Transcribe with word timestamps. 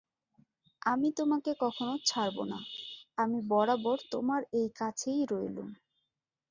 আমি 0.85 1.09
তোমাকে 1.19 1.51
কখনো 1.63 1.93
ছাড়ব 2.05 2.37
না– 2.45 2.59
আমি 3.17 3.39
বরাবর 3.47 3.97
তোমার 4.11 4.41
এই 4.53 4.67
কাছেই 4.79 5.21
রইলুম। 5.31 5.69